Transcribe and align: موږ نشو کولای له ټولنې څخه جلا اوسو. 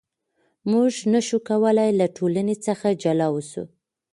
موږ 0.71 0.91
نشو 1.13 1.37
کولای 1.49 1.89
له 1.99 2.07
ټولنې 2.17 2.55
څخه 2.65 2.87
جلا 3.03 3.27
اوسو. 3.33 3.63